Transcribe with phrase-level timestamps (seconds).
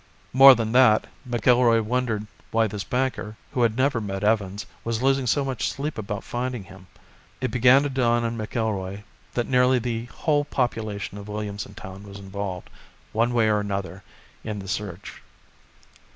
[0.33, 5.27] More than that, McIlroy wondered why this banker, who had never met Evans, was losing
[5.27, 6.87] so much sleep about finding him.
[7.39, 9.03] It began to dawn on McIlroy
[9.35, 12.71] that nearly the whole population of Williamson Town was involved,
[13.11, 14.01] one way or another,
[14.43, 15.21] in the search.